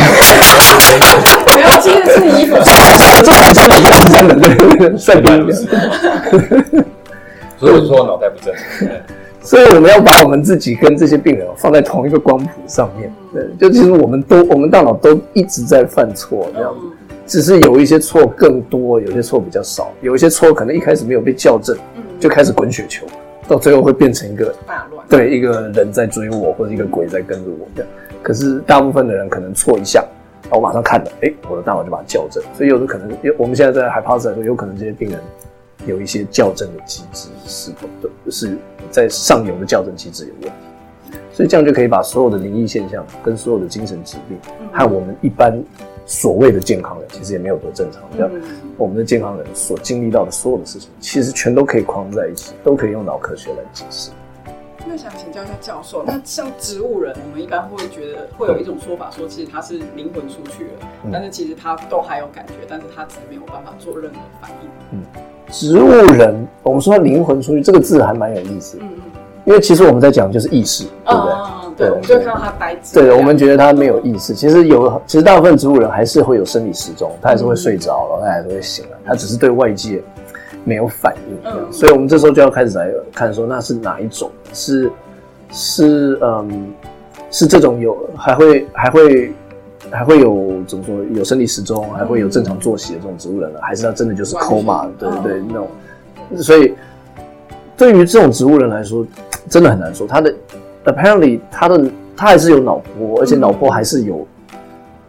[1.55, 2.55] 没有，其实是衣服。
[3.23, 4.34] 这很真的，很真的，
[4.77, 5.27] 对，帅逼。
[7.58, 8.53] 所以我就说脑袋不正。
[9.41, 13.13] 所以我们要把我们自己跟这些病人放在同一个光谱上面。
[13.31, 16.79] 对，就其实我们都我们大脑都一直在犯错这样子。
[17.26, 21.76] 只是有一些错更多，有些错比较少，有一些错可能一开始没有被校正，
[22.20, 23.06] 就开始滚雪球，
[23.48, 27.92] 到最后会变成一个大乱，对，一个人在追我，或者一个鬼在跟着我这样。
[28.22, 30.06] 可是大部分的人可能错一下，
[30.52, 32.44] 我马上看了，哎，我的大脑就把它校正。
[32.56, 33.10] 所以有的可能，
[33.40, 35.20] 我们现在在害怕说，有可能这些病人
[35.88, 38.56] 有一些校正的机制是否的，是
[38.92, 44.38] 在上游的校正机制有问题，所以这样就可以把所有的灵异现象跟所有的精神疾病
[44.72, 45.60] 和我们一般。
[46.06, 48.32] 所谓的健康人其实也没有多正常，这样
[48.78, 54.12] 我们的健康人所经历到的所有的事情，其实全都可以框在一起，都可以用脑科学来解释。
[54.88, 60.72] 那想请教一下教授，那像植物人，我们一般会觉得会有一种说法，说其实他是灵魂出去了，
[61.12, 64.70] 但是其实他都还有感觉，但是他只是没有办法做任何反应。
[64.91, 65.02] 嗯，
[65.52, 69.02] 植物人，我们说灵魂出去这个字还蛮有意思，嗯嗯，
[69.46, 71.34] 因为其实我们在讲就是意识，对不对？
[71.78, 72.94] 对，我们就看到他呆滞。
[72.94, 74.34] 对，我们觉得他没有意识。
[74.34, 80.02] 其实有，其实大部分植物人还是会有生理时钟，他还是会睡着了，他还是会醒来，他只是对外界
[80.64, 81.52] 没有反应。
[81.52, 84.32] 嗯，所以我们这时候就要开始来看，说那是哪一种？
[84.54, 84.90] 是
[85.52, 86.74] 是嗯，
[87.30, 89.34] 是这种有还会还会
[89.92, 93.60] 还会有怎么说有生理时钟，还会有正常作息的这种植物人呢？
[93.62, 94.88] 还是他真的就是 coma？
[94.98, 95.68] 对对对，那种。
[96.38, 96.74] 所以
[97.76, 99.06] 对于这种植物人来说，
[99.50, 100.34] 真的很难说他的。
[100.86, 104.26] Apparently，他的他还是有脑波，而且脑波还是有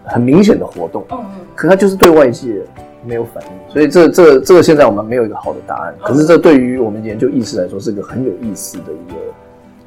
[0.04, 1.04] 很明显的活动。
[1.10, 1.46] 嗯嗯。
[1.54, 2.62] 可他就是对外界
[3.04, 5.94] 没有反应，所以这这这个现在我们没有一个好的答案。
[6.02, 9.16] 可是这对于我们研究意识来说是一个很有意思的一个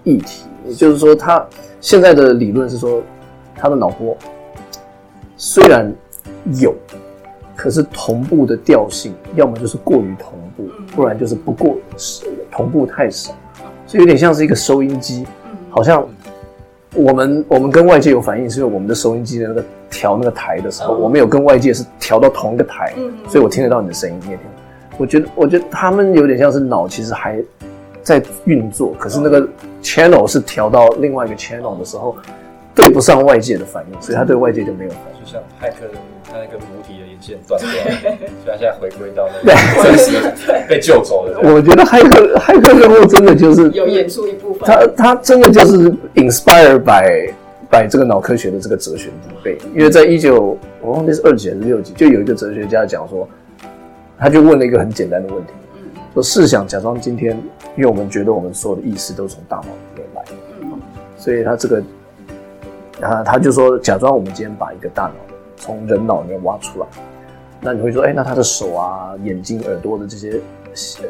[0.03, 0.45] 议题。
[0.67, 1.45] 也就是说，他
[1.81, 3.01] 现在的理论是说，
[3.55, 4.15] 他的脑波
[5.37, 5.91] 虽然
[6.61, 6.75] 有，
[7.55, 13.33] 可是同步的调性要么就是过于同步，不然就是不过是同步太少，
[13.87, 15.25] 所以有点像是一个收音机。
[15.69, 16.07] 好像
[16.95, 22.93] 我们我们跟外界有反应，是因为我们的收音机的那个调那个台的时候，我们有跟外界是调到同一个台，
[23.27, 24.45] 所以我听得到你的声音，你也听。
[24.97, 27.41] 我觉得我觉得他们有点像是脑其实还
[28.01, 29.47] 在运作，可是那个
[29.81, 32.17] channel 是调到另外一个 channel 的时候，
[32.79, 35.19] 对不上外界的反应，所以他对外界就没有反应。
[35.19, 35.85] 就像骇客
[36.23, 37.69] 他那个母体的连线断掉，
[38.41, 41.39] 所以他现在回归到那个真实被救走了。
[41.43, 44.61] 我觉得骇客骇客任务真的就是有演出一部分。
[44.63, 47.33] 他他真的就是 inspired by
[47.69, 53.27] by 这个脑科学的这个哲学底背，因为在一九我忘记是二几还是六几，就有一个哲学家讲说，
[54.17, 55.51] 他就问了一个很简单的问题，
[56.13, 57.37] 说试想假装今天，
[57.75, 60.23] 因为我们觉得我们所有的意识都从大脑里面来，
[61.17, 61.83] 所以他这个
[63.01, 65.13] 他他就说假装我们今天把一个大脑。
[65.61, 66.87] 从人脑里面挖出来，
[67.59, 70.39] 那你会说，哎，那他的手啊、眼睛、耳朵的这些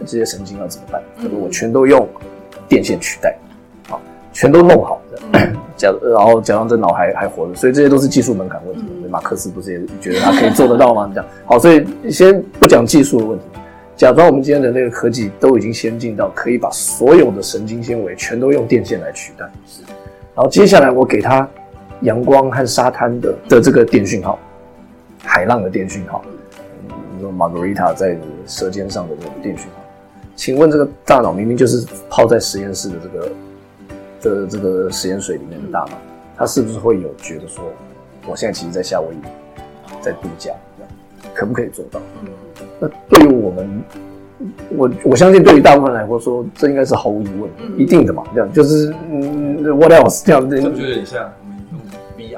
[0.07, 0.99] 这些神经要怎么办？
[1.15, 2.09] 他说我全都用
[2.67, 3.37] 电线取代，
[3.87, 4.01] 好，
[4.33, 4.99] 全都弄好，
[5.77, 8.81] 假然后假装这脑还还活着，所以这些都是技术门槛问题。
[9.07, 11.07] 马克思不是也觉得他可以做得到吗？
[11.13, 13.45] 这样好，所以先不讲技术的问题，
[13.95, 19.83] 假装我们今天的那个科技都已经先进到可以把所有的神经纤维全都用电线来取代，是，
[20.33, 21.47] 然后接下来我给他。
[22.01, 24.39] 阳光和沙滩的的这个电讯号，
[25.23, 26.23] 海浪的电讯号，
[27.15, 29.83] 你说 Margarita 在舌尖上的这个电讯号，
[30.35, 33.31] 请问这个大脑明明就是泡在实验室的这个
[34.21, 35.97] 的这个实验水里面的大脑，
[36.37, 37.63] 它是不是会有觉得说，
[38.27, 39.19] 我现在其实在夏威夷，
[40.01, 40.51] 在度假，
[41.33, 41.99] 可不可以做到？
[42.79, 43.83] 那对于我们，
[44.69, 50.23] 我我相信对于大部分来说，这应该是毫无疑问，一定的嘛，这样就是嗯，What else？
[50.25, 51.29] 这样子，这不就有点像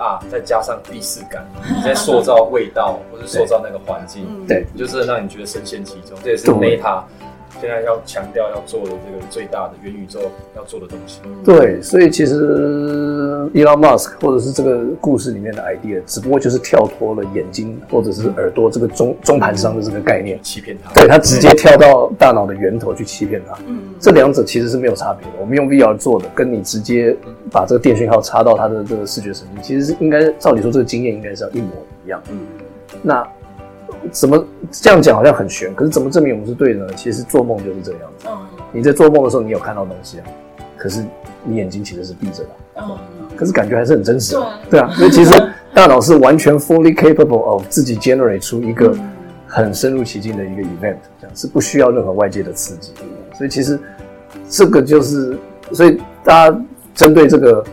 [0.02, 6.18] ？VR 再加上第四感，你在塑造味道或者塑造那个环境，对，就是让你觉得深陷其中。
[6.24, 7.04] 这也是 Meta
[7.62, 10.20] 现在要强调要做的这个最大的元宇宙
[10.56, 11.22] 要做的东西。
[11.46, 20.92] 对，所以其实 Elon Musk 或者是这个故事里面的 idea，只不过就是跳脱了眼睛或者是耳朵这个中中盘商的这个概念，欺骗他。
[20.94, 23.56] 对他直接跳到大脑的源头去欺骗他。
[23.68, 25.34] 嗯，这两者其实是没有差别的。
[25.40, 27.16] 我们用 VR 做的，跟你直接
[27.52, 31.70] 把这个电讯号插到他的这个视觉神经，其实是应该照理说这个经验应该是要一模
[32.06, 32.20] 一样。
[32.32, 32.40] 嗯，
[33.04, 33.28] 那
[34.10, 36.94] 怎么这样讲好像很玄，可是怎么证明我们是对的呢？
[36.96, 38.28] 其实做梦就是这样子。
[38.72, 40.26] 你在做梦的时候，你有看到东西啊，
[40.78, 41.06] 可是
[41.44, 42.50] 你眼睛其实是闭着的。
[42.78, 42.98] 嗯，
[43.36, 44.36] 可是感觉还是很真实。
[44.70, 45.32] 对啊，所以其实
[45.74, 48.96] 大脑是完全 fully capable of 自己 generate 出一个
[49.48, 52.94] 很深入其境的一个 event，这样是不需要任何外界的刺激。
[53.38, 53.80] 所以其实
[54.50, 55.38] 这个就是，
[55.72, 56.62] 所以大家
[56.96, 57.64] 针对这个，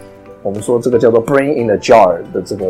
[0.42, 2.64] 我们说这个叫做 brain in a jar 的这个。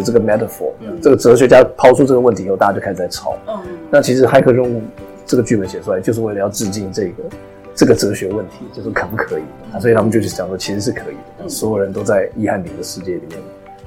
[0.00, 3.36] 的这个 metaphor，这个哲学家抛出这个问题以后，大家就开始在吵。
[3.46, 3.60] 嗯，
[3.90, 4.82] 那其实骇客任务
[5.24, 7.22] 这个剧本写出来，就是为了要致敬这个
[7.74, 9.42] 这个哲学问题，就是可不可以？
[9.80, 11.48] 所以他们就去讲说，其实是可以的。
[11.48, 13.38] 所有人都在伊汉里的世界里面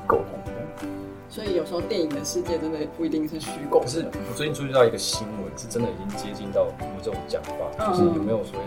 [0.08, 0.26] 沟通。
[1.30, 3.80] 所以有时候电影的世界真的不一定是虚构。
[3.80, 8.66] 可是我最近注意到一个新闻，是真的已经接近到我们这种讲法，就是有没有所谓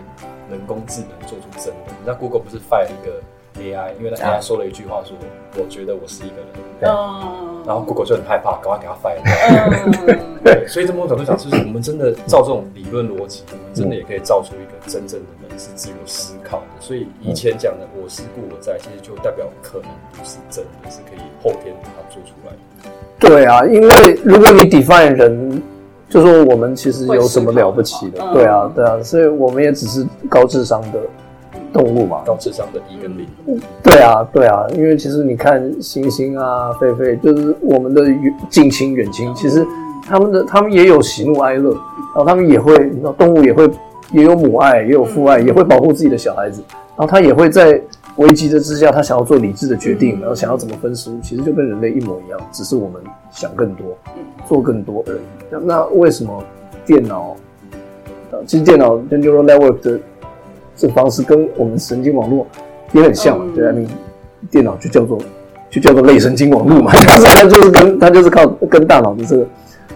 [0.51, 1.93] 人工智能做出真的？
[2.05, 3.21] 那 Google 不是 fire 一个
[3.59, 5.15] ？AI，因为那 AI 说了一句话，说
[5.55, 6.47] 我觉得我是一个人，
[6.79, 6.87] 对，
[7.65, 9.21] 然后 Google 就很害怕，赶快给他 fire。
[10.43, 16.65] 对，所以这某种角度讲，就是我们真的照这种理论逻辑，我们真的也可以造出一个真正的人是自由思考的。
[16.79, 22.57] 所以以前讲的“我是故我在”，其实就代表可能不是真的，是可以后天把它做出来的。
[23.19, 25.61] 对啊，因为如果你 define 人，
[26.09, 28.21] 就说我们其实有什么了不起的？
[28.31, 30.99] 对啊，对啊，所以我们也只是高智商的。
[31.77, 33.27] 动物嘛，高智商的一跟零。
[33.83, 38.03] 对啊，对啊，因为其实你看猩猩啊、狒狒，就是我们的
[38.49, 39.63] 近亲、远亲，其实
[40.07, 43.69] 他们的他们也有喜怒哀乐，然后他们也会，你知道，动物也会
[44.11, 46.63] 也有母爱，也有父爱，也会保护自己的小孩子，
[46.97, 47.79] 然后他也会在
[48.15, 53.95] 危机的之下，他想要做理智的决定，然后想要怎么分食物，其实就跟人类一模一样，只是我们想更多，
[54.47, 55.19] 做更多而已。
[55.51, 56.43] 那那为什么
[56.87, 57.35] 电脑？
[58.47, 59.99] 其实电脑跟 neural network 的。
[60.77, 62.47] 这个方式跟我们神经网络
[62.93, 63.87] 也很像嘛，对啊，你
[64.49, 65.17] 电脑就叫做
[65.69, 69.45] 就叫做类神经网络嘛，但 是它就是跟它就是靠跟大脑的这个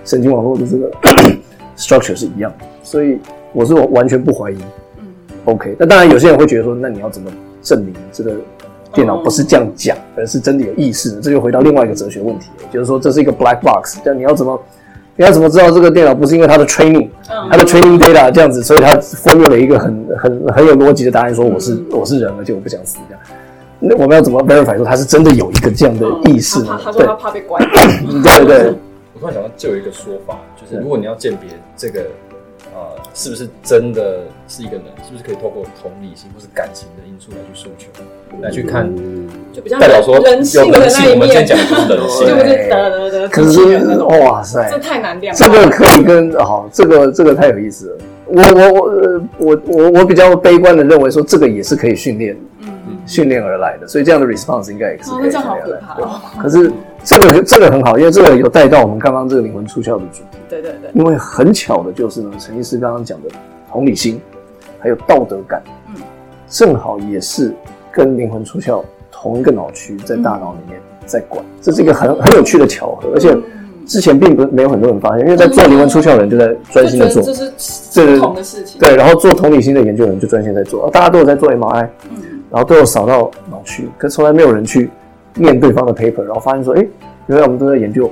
[0.04, 0.92] 神经网络的这个
[1.78, 3.20] structure 是一样的，所以
[3.54, 4.58] 我是完全不怀疑。
[5.00, 5.06] 嗯
[5.46, 8.34] ，OK，那当然有些人会觉得说，那你要怎么证明这个
[8.94, 11.20] 电脑不是这样讲，而是真的有意识？
[11.22, 14.60] 这就回到另外一个哲学问题，就是说这是一个 black box，但你要怎么？
[15.22, 17.08] 你要怎么知道这个电脑不是因为它的 training，
[17.52, 23.22] 它的 training data 这样子，所以它忽略了一个很很很有逻辑的答案，说我是我是人，而且我不想死这样。
[23.80, 26.80] 那我们要怎么 verify 说它是真的有一个这样的意识呢？
[26.84, 27.64] 他说他怕被关。
[28.24, 28.74] 对对。
[29.14, 32.04] 我突然想到，就有一个说法，就是如果你要鉴别这个。
[32.74, 34.84] 啊，是不是真的是一个人？
[35.06, 37.88] 是不是可以透过同理心或是感情的因素来去诉求，
[38.42, 38.90] 来去看，
[39.52, 41.12] 就比较代表说人性的那一面。
[41.14, 42.70] 我们先讲的是人性，对不对？
[42.70, 43.78] 得得得，可是
[44.22, 45.34] 哇塞，这太难了。
[45.34, 47.98] 这个可以跟好，这个这个太有意思了。
[48.28, 48.82] 我我我
[49.38, 52.51] 我我我比较悲观的认为说，这个也是可以训练，嗯，
[53.12, 53.88] 训练而来的。
[53.88, 55.82] 所以这样的 response 应该也是可以训练的。
[56.42, 56.72] 可是。
[57.04, 60.38] 这个这个很好，因为这个有带到我们刚刚这个灵魂出窍的主题。
[60.48, 60.92] 对对对。
[60.94, 63.30] 因为很巧的就是呢，陈医师刚刚讲的
[63.72, 64.22] 同理心，
[64.78, 65.96] 还有道德感，嗯，
[66.48, 67.56] 正好也是
[67.92, 73.10] 跟灵魂出窍同一个脑区在大脑里面在管，这是一个很很有趣的巧合。
[73.16, 73.36] 而且
[73.88, 77.52] 之前并不没有很多人发现，因为在做灵魂出窍的人就在专心的做，这是
[77.90, 78.80] 这同的事情。
[78.80, 84.90] 对，然后做同理心的研究人就专心在做，大家都有在做 MRI，嗯，然后都有扫到脑区，可从来没有人去。
[85.34, 86.86] 念对方的 paper，然后发现说，哎，
[87.28, 88.12] 原来我们都在研究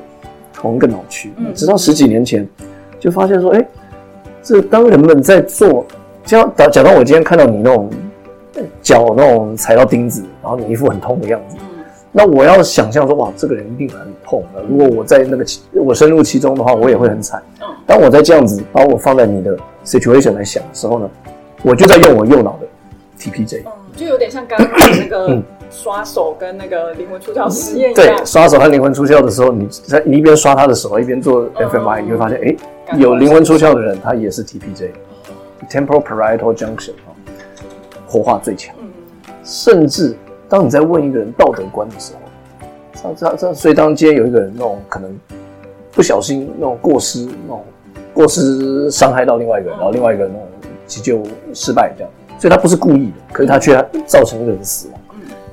[0.53, 1.33] 同一个脑区。
[1.53, 2.47] 直到十几年前，
[2.97, 3.67] 就发现说，哎，
[4.41, 5.85] 这当人们在做，
[6.23, 7.89] 像假假装我今天看到你那种
[8.81, 11.57] 脚那种踩到钉子，然后你一副很痛的样子，
[12.13, 14.63] 那我要想象说，哇，这个人一定很痛的。
[14.69, 17.43] 如果我在那个我深入其中的话，我也会很惨。
[17.85, 21.09] 当我在这样子把我放在你的 situation 来想的时候呢，
[21.63, 22.67] 我就在用我右脑的
[23.19, 23.63] TPJ，
[23.99, 25.41] 就有点像刚刚那个。
[25.71, 28.17] 刷手跟那个灵魂出窍实验一样。
[28.17, 37.13] 对，刷手和灵魂出窍的时候，你在你一边刷他的手，一边做 fMRI，你会发现，哎，有灵魂出窍的人，他也是 TPJ，temporal parietal junction 啊，
[38.07, 38.75] 活化最强。
[39.43, 40.17] 甚至
[40.49, 42.13] 当你在问一个人道德观的时
[43.03, 45.15] 候，这这这，所以当今天有一个人那种可能
[45.91, 47.63] 不小心那种过失，那种
[48.11, 50.47] 过失伤害到另外一个人，然后另外一个人那种
[50.87, 51.21] 急救
[51.53, 53.73] 失败这样，所以他不是故意的，可是他却
[54.07, 54.99] 造成一个人死亡。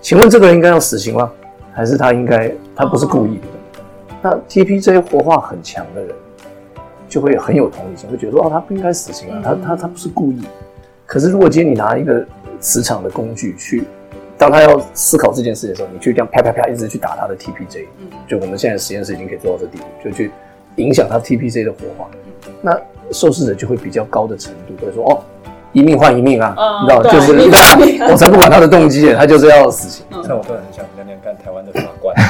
[0.00, 1.30] 请问这个人应该要死刑吗？
[1.72, 3.42] 还是他应该他不是故意的？
[4.22, 6.14] 那 TPJ 活化很强的人，
[7.08, 10.40] 就会很有同理心，会觉得说哦，他不应该死刑啊，他他他不是故意。
[11.04, 12.24] 可是如果今天你拿一个
[12.60, 13.84] 磁场的工具去，
[14.38, 17.86] 当他要思考这件事的时候，你去这样啪啪啪一直去打他的 TPJ，
[18.28, 20.30] 就我们现在实验室已经可以做到这地步，就去
[20.76, 22.08] 影响他 TPJ 的活化，
[22.62, 22.78] 那
[23.10, 25.20] 受试者就会比较高的程度会说哦。
[25.76, 27.32] 一命换一命啊，你知道，就是
[28.10, 30.06] 我才不管他的动机， 他就是要死刑。
[30.26, 32.16] 像我突然很想念念看台湾的法官，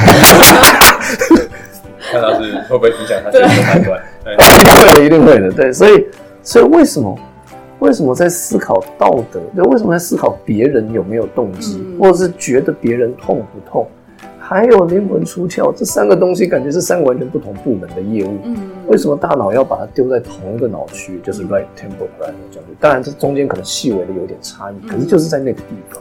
[2.10, 4.02] 看他是会不会影响他最后判断？
[4.26, 5.52] 一定会的，一定会的。
[5.52, 6.04] 对，所以，
[6.42, 7.16] 所以为什么，
[7.78, 9.40] 为什么在思考道德？
[9.62, 13.86] 为什么在思考别人有没有动机，或者是觉得别人痛不痛？
[14.48, 18.38] 还有灵魂出窍，这三个东西感觉是三个完全不同部门的业务。
[18.44, 18.56] 嗯，
[18.86, 22.68] 为什么大脑要把它丢在同一个脑区，就是 right temporal brain 角度？
[22.78, 26.00] 当然，这中间可能细微的有点差异，可是就是在那个地方。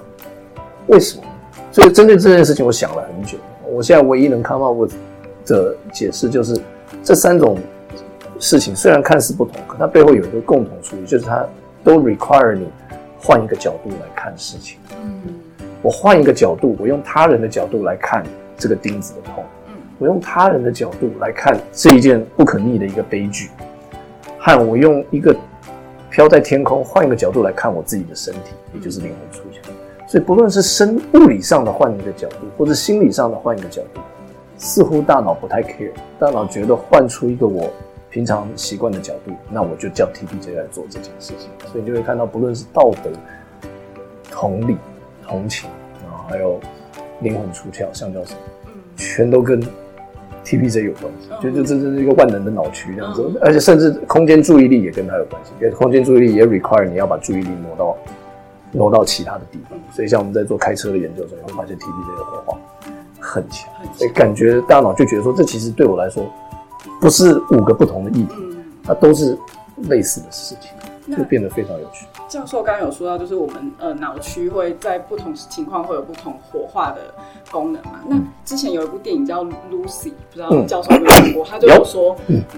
[0.85, 1.23] 为什么？
[1.71, 3.35] 所以针对这件事情，我想了很久。
[3.67, 4.93] 我现在唯一能 come up with
[5.47, 6.55] 的解释就是，
[7.03, 7.57] 这三种
[8.37, 11.43] 事情虽然看似不同，可它背后有一个共同处理，就是它
[11.83, 12.67] 都 require 你
[13.17, 14.77] 换一个角度来看事情。
[15.03, 15.33] 嗯。
[15.85, 18.23] 我换一个角度，我用他人的角度来看
[18.57, 19.43] 这个钉子的痛，
[19.99, 23.51] 我用他人的角度来看这一件不可逆的一个悲剧，
[24.39, 25.35] 和我用一个
[26.09, 29.61] 飘在天空换一个角度来看我自己的身体，也就是灵魂出窍。
[30.09, 34.01] 所以不论是生物理上的换一个角度，或者心理上的换一个角度，
[34.57, 37.69] 似乎大脑不太 care，大脑觉得换出一个我
[38.09, 41.47] 平常习惯的角度，那我就叫 TPJ 来做这件事情。
[41.71, 43.11] 所以你就会看到，不论是道德、
[44.31, 44.75] 同理。
[45.27, 45.69] 同情
[46.05, 46.59] 啊，还有
[47.21, 48.39] 灵魂出窍，橡胶什么，
[48.95, 49.61] 全都跟
[50.43, 51.29] TPJ 有关系。
[51.41, 55.51] 就就这这是一个万能的脑区这样子，而且甚至空间注意力也跟它有关系。
[55.59, 57.97] 因为空间注意力也 require 你要把注意力挪到
[58.71, 59.79] 挪到其他的地方。
[59.91, 62.59] 所以像我们在做开车的研究中，会发现 TPJ 的活化
[63.19, 66.31] 很强，所以感觉大脑就觉得说，这其实对我来说
[67.01, 68.35] 不是五个不同的议题，
[68.83, 69.37] 它都是
[69.89, 72.05] 类似的事情，就变得非常有趣。
[72.27, 77.01] 教授刚刚有说到，就是我们呃脑区会在不同情况会有不同活化的
[77.51, 77.99] 功能嘛。
[78.07, 81.45] 那之前有一部电影叫《Lucy》，不知道教授有没有看过？
[81.45, 82.15] 他就有说，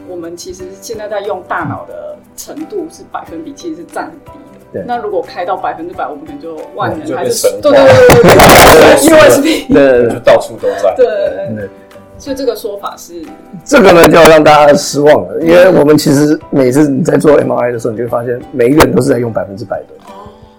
[0.08, 4.32] 我们其实现在在用大脑的程度是百分比，其实是占很低
[4.74, 4.84] 的。
[4.86, 9.42] 那如果开到百分之百，我们可能就万能还是对对对对对，因为是
[9.74, 10.94] 对，就到处都在。
[10.96, 11.70] 对对对。
[12.28, 13.22] 所以这个说法是，
[13.64, 19.86] 这个呢就要让大家失望了，因为我们其实每次你在做 MRI 的时候，你就会发现每一个人都是在用百分之百的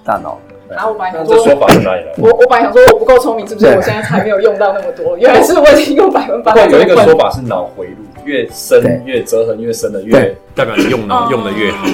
[0.03, 0.39] 大脑。
[0.71, 2.15] 然后我本来想说，这说法是哪里来？
[2.17, 3.67] 我我本来想说我不够聪明，是不是？
[3.67, 6.55] 我现在才没有用到那么多，原来是我已经用百分百。
[6.71, 11.87] 有一个说法是脑回路越深越折痕越深的越代表你用脑用的越好。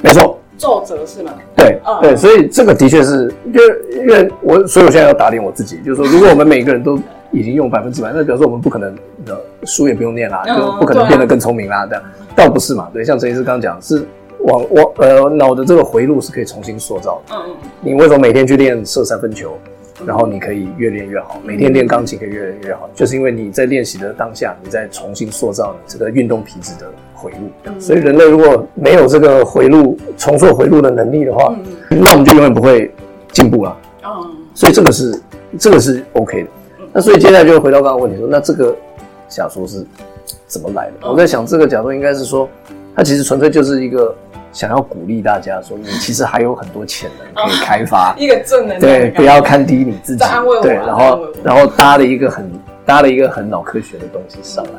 [0.00, 1.32] 没错，皱褶是吗？
[1.54, 3.62] 对，对，所以这个的确是，因为
[3.92, 6.98] 因为我所以我现在要打脸我自己，就是说，如果我们每个人都
[7.32, 11.86] 已经用百分之百，那表示我们不可能的书也不用念啦，就不可能变得更聪明啦。
[11.86, 12.02] 这样
[12.34, 12.88] 倒不是嘛？
[12.92, 14.04] 对，像陈医师刚刚讲，是
[14.40, 17.34] 往我呃脑的这个回路是可以重新塑造的。
[17.34, 17.56] 嗯嗯。
[17.80, 19.52] 你为什么每天去练射三分球，
[20.06, 21.40] 然后你可以越练越好？
[21.44, 27.78] 每天练钢琴可以越练越好，就是因为你在练习的当下，你在重新塑造你这个运动皮质的回路。
[27.78, 31.54] 所以人类如果没有这个回路重塑回路的能力的话，
[31.90, 32.90] 那我们就永远不会
[33.30, 33.76] 进步了。
[34.04, 34.26] 哦。
[34.54, 35.20] 所以这个是
[35.58, 36.48] 这个是 OK 的。
[36.92, 38.76] 那所以接下来就回到刚刚问题说，那这个
[39.28, 39.84] 假说是
[40.46, 41.08] 怎么来的？
[41.08, 42.48] 我在想，这个假说应该是说，
[42.96, 44.14] 它其实纯粹就是一个
[44.52, 50.24] 想要鼓励大家说，你 其实还有很多潜能可以开发，一个正能量，对，不要看低你自己，
[50.62, 52.50] 对，然后然后搭了一个很
[52.84, 54.72] 搭了一个很脑科学的东西上来。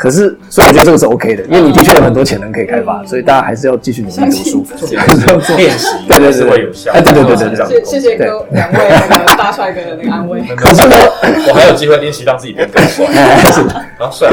[0.00, 4.64] 可是，所以我觉得这个是 OK 的，因为你的确有很多潜能可以开发，所以大家还是要继续努力读书，
[5.58, 6.90] 练习，对对对，会有效。
[6.92, 8.78] 哎，对对对对对，谢谢各两位
[9.10, 10.40] 那个大帅哥的那个安慰。
[10.56, 10.96] 可是呢，
[11.48, 13.04] 我还有机会练习让自己变更帅，
[13.52, 13.60] 是
[13.98, 14.30] 然后帅。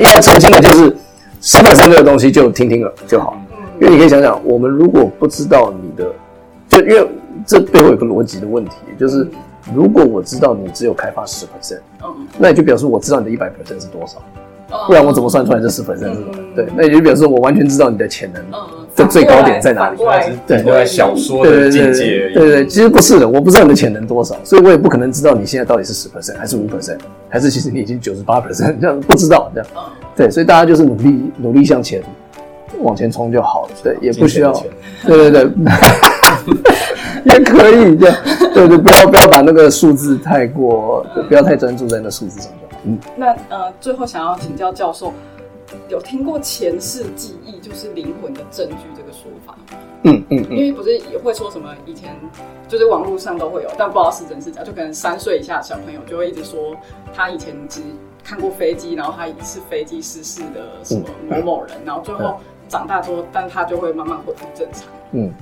[0.00, 0.96] 要澄清的就是，
[1.40, 3.36] 十本身这个东西就听听了就好，
[3.80, 6.08] 因为你可以想想，我们如果不知道你的，
[6.68, 7.04] 就因为
[7.44, 9.28] 这背后有个逻辑的问题，就是
[9.74, 14.22] 如果我知道你只有开发十 percent，嗯，那也就表示我知道你的一百 percent 是多少。
[14.86, 15.96] 不然我怎么算出来这十分？
[15.98, 16.16] 是吧？
[16.54, 18.42] 对，那也就表示我完全知道你的潜能
[18.96, 19.98] 的最高点在哪里。
[20.46, 22.30] 对，对，小说的境界。
[22.34, 26.98] 对对，其实不是的，我不知道你的潜能多少，所以我也不可能知道你现在到底是十 percent 还是五 percent，
[27.28, 29.68] 还是其实你已经九十八 percent，这样不知道这样。
[30.16, 32.02] 对，所以大家就是努力努力向前
[32.80, 33.70] 往前冲就好了。
[33.82, 34.52] 对，也不需要。
[35.06, 35.50] 对对对，
[37.24, 38.16] 也可以这样。
[38.54, 42.50] 对对，不要不要把那个数字太过，不要太专注在那数字上。
[43.16, 45.12] 那呃，最后想要请教教授，
[45.88, 49.78] 有听过前世记忆就是灵魂的证据这个说法吗？
[50.02, 52.14] 嗯嗯，因为不是也会说什么以前
[52.68, 56.76] 就是网络上都会有，但不知道是真是假，就可能三岁以下的小朋友就会一直说
[57.14, 57.80] 他以前只
[58.22, 64.84] 看过飞机，然后他是飞机失事的什么某某人，然后最后长大之后，但他就会慢慢恢复正常。
[65.12, 65.32] 嗯，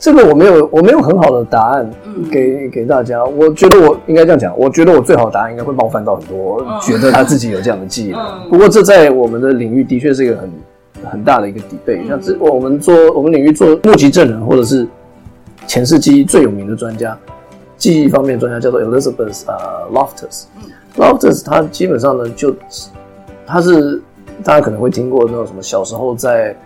[0.00, 1.88] 这个我没有，我没有很好的答案
[2.32, 3.22] 给给大家。
[3.22, 8.14] 我觉得我应该这样讲，我觉得我最好的答案应该会冒犯到很多觉得他自己有这样的记忆。
[8.48, 10.50] 不过这在我们的领域的确是一个很
[11.10, 12.02] 很大的一个底背。
[12.08, 14.88] 像这我们做我们领域做目击证人或者是
[15.66, 17.14] 前世记忆最有名的专家，
[17.76, 20.44] 记忆方面专家叫做 Elizabeth 呃 Loftus。
[20.96, 22.54] Loftus 他基本上呢就
[23.46, 24.00] 他是
[24.42, 26.56] 大家可能会听过那种什么小时候在。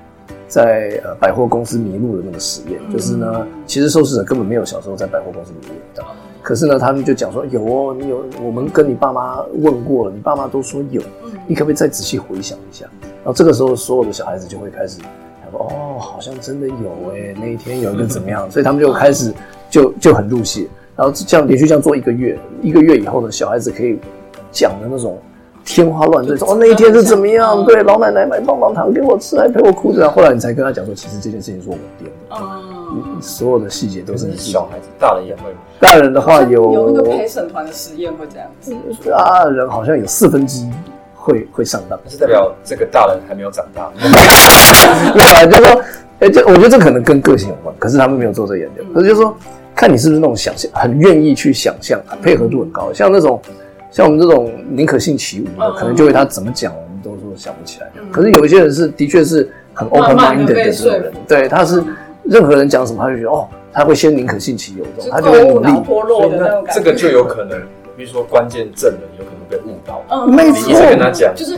[0.47, 6.05] 在呃百货公司迷路的那个实验，就是呢，其实受试者根本没有小时候在百货公司迷路的，
[6.43, 11.03] 可是呢，他们就讲说有哦，你有，我们跟你爸妈问过了，你爸妈都说有，
[11.47, 12.87] 你可不可以再仔细回想一下？
[13.01, 15.01] 然后这个时候，所有的小孩子就会开始
[15.51, 16.75] 说哦，好像真的有
[17.13, 18.49] 哎，那一天有一个怎么样？
[18.53, 19.33] 所以他们就开始
[19.71, 23.99] 就就很入戏，然后这样连续这样做一个月，一个月以后呢，小孩子可以
[24.53, 25.19] 讲的那种。
[25.65, 27.65] 天花乱坠，哦，那一天是怎么样？
[27.65, 30.09] 对，老奶奶买棒棒糖给我吃，还陪我哭着。
[30.11, 32.37] 后来你才跟他讲说，其实这件事情是我们编的。
[32.37, 32.61] 哦，
[33.21, 35.59] 所有的细节都是你小孩子，大人也会吗？
[35.81, 38.75] 大人的话有有那个陪审团的实验会这样子。
[39.11, 40.71] 大人好像有四分之一
[41.15, 43.91] 会会上当，是代表这个大人还没有长大。
[45.17, 45.83] 没有，就说，
[46.21, 47.75] 哎，这我觉得这可能跟个性有关。
[47.79, 49.35] 可是他们没有做这研究，可是就说，
[49.75, 53.41] 看你是不是那种想象很愿意去想象，配合度很高，像那种。
[53.95, 57.87] 像我们这种宁可信其无的，可能就会他怎么讲，我们都说想不起来。
[58.11, 61.81] 可是有一些人是，的确是很 open minded 的这种人，对，他是
[62.25, 65.71] 任何人讲什么，他就觉得哦，他会先宁可信其有，这种他就会努力。
[66.75, 67.57] 这个就有可能，
[67.97, 71.57] 比如说关键证人有可能被误导，没错，你一直跟他讲，就是。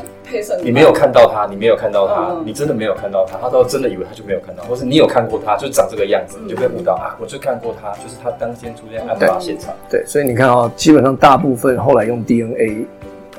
[0.63, 7.17] 你没有看到他，你没有看到他，你真的没有看到他，他都真的以为他就没有看到，或是你有看过他，就长这个样子，你就被误导啊！
[7.21, 9.73] 我就看过他，就是他当天出现案发现场。
[9.89, 12.87] 对，所以你看啊，基本上大部分后来用 DNA，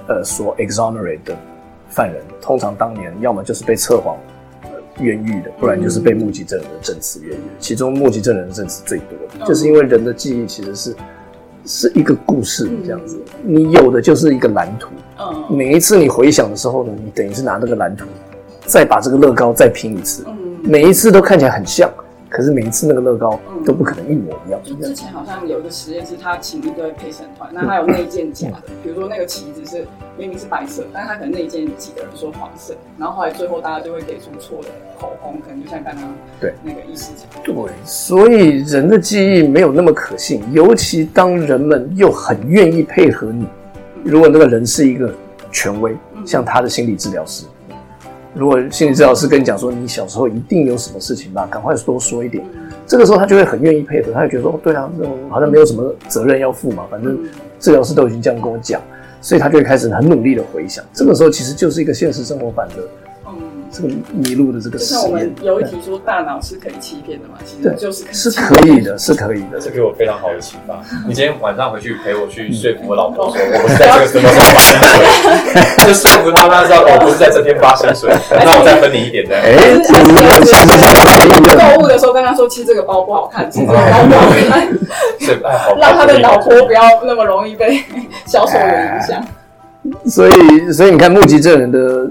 [0.07, 1.35] 呃，所 exonerate 的
[1.89, 4.15] 犯人，通常当年要么就是被测谎
[4.99, 7.41] 冤狱的，不然就是被目击证人的证词冤狱。
[7.59, 10.95] 其中目击证人的证词最多，就是因为人的记忆其实是。
[11.69, 14.91] 是一个故事这样子，你有的就是一个蓝图。
[15.19, 18.05] 嗯，每一次你回想的时候呢，你等于是拿那个蓝图，
[18.65, 20.23] 再把这个乐高再拼一次。
[20.27, 21.89] 嗯，每一次都看起来很像。
[22.29, 24.59] 可是每一次那个乐高都不可能一模一样。
[24.61, 29.87] 就之前好像有一个实验是，他请一堆陪审团，那他有内件假的，比如说那个旗子是
[30.17, 34.67] 明明是白色，但是他可能内件几个人说黄色，然后后来最后大家就会给出错的
[34.99, 36.03] 口红，可能就像刚刚
[36.37, 37.41] 对那个意思讲。
[37.45, 37.55] 对，
[37.85, 43.47] 所以人的记忆没有那么可信，尤其当人们又很愿意配合你。
[44.03, 45.13] 如果那个人是一个
[45.51, 45.95] 权威，
[46.25, 47.45] 像他的心理治疗师。
[48.33, 52.43] 如果心理治疗师跟你讲说，你小时候一定有什么事情吧，赶快多说一点。
[52.85, 57.17] 这个时候他就会很愿意配合，他就觉得说，哦，对啊，这种好像没有什么责任要负嘛，反正
[57.59, 58.79] 治疗师都已经这样跟我讲，
[59.21, 60.85] 所以他就会开始很努力的回想。
[60.93, 62.75] 这个时候其实就是一个现实生活版的。
[63.77, 69.59] 这个迷路的这个，就像我们有一题说大脑是可以欺骗的嘛，其实就是是可以的，是可以的。
[69.59, 70.81] 这给我非常好的启发。
[71.07, 79.35] 你今天晚上回去陪我去说服我老婆，说 我不是在这个时候发薪水，就说服他，他知道我不是在这天发生水， 那我再分你一点的。
[79.35, 79.53] 哎，
[81.75, 84.67] 购物的时候跟他说，其实这个包不好看，其实这个包不好看，
[85.79, 87.83] 让他的老婆不要那么容易被
[88.25, 89.23] 销售有影响。
[90.07, 92.09] 所以，所以你看目击证人的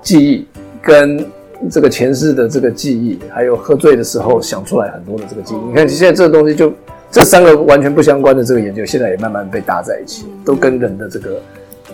[0.00, 0.48] 记忆。
[0.82, 1.24] 跟
[1.70, 6.72] 这个前世的这个记忆，还有喝醉的时候想出来很多的这个记忆，你看现在这个东西就
[7.08, 11.40] 这三个完全不相关的这个研究，现在也慢慢被搭在一起，都跟人的这个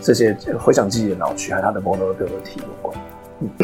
[0.01, 2.97] 这些回想记忆的脑区还有他的 vulnerability 有关。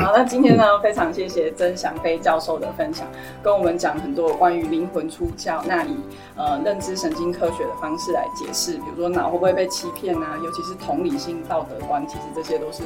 [0.05, 3.07] 好，那今天呢，非常谢谢曾祥飞教授的分享，
[3.43, 5.97] 跟我们讲很多关于灵魂出窍，那以
[6.37, 12.83] 呃认知神经科学的方式来解释，比如说脑会不会被欺骗啊，尤其是同理心、道德观，其实这些都是。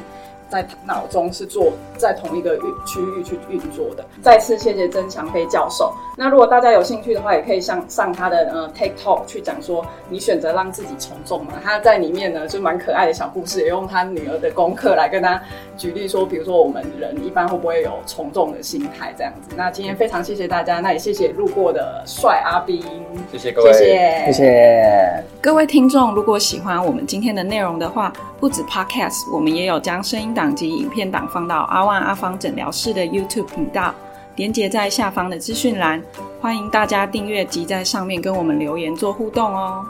[0.49, 4.05] 在脑中是做在同一个运区域去运作的。
[4.22, 5.92] 再次谢谢曾强飞教授。
[6.16, 11.53] 那如果大家有兴趣的话，也可以上上他的呃 Take Talk 去讲说你选择让自己从众嘛。
[11.62, 15.40] 他在里面呢就蛮可爱的小故事，也用他女儿的功课来跟他
[15.76, 19.55] 举例说，比如说我们人一般会不会有从众的心态这样子。
[19.57, 22.82] 那今天非常谢谢大家，那也谢谢路过的帅阿斌，
[23.30, 26.14] 谢谢各位，谢谢谢谢各位听众。
[26.14, 30.34] 如果喜欢我们今天的内容的话，不止 Podcast，我们也有将声音。
[30.39, 33.93] 档及影片档放到阿万阿芳诊疗室的 YouTube 频道，
[34.36, 36.01] 连接在下方的资讯栏，
[36.41, 39.84] 欢迎大家订阅及在上面跟我们留言做互动哦。